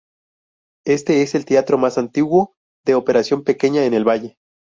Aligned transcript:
Este 0.87 1.21
es 1.21 1.35
el 1.35 1.45
teatro 1.45 1.77
más 1.77 1.99
antiguo 1.99 2.55
de 2.85 2.95
operación 2.95 3.43
pequeña 3.43 3.85
en 3.85 3.93
el 3.93 4.03
valle. 4.03 4.39